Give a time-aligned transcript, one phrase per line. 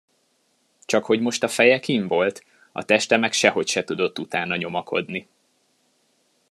[0.85, 5.27] Csakhogy most a feje kinn volt, a teste meg sehogy se tudott utána nyomakodni.